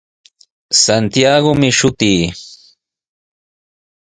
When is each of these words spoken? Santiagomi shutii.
Santiagomi 0.83 1.69
shutii. 1.77 2.25